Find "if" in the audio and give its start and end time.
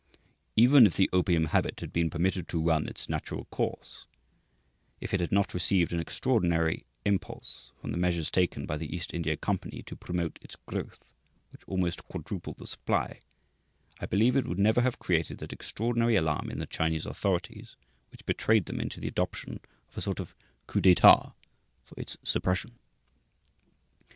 0.87-0.95, 4.99-5.13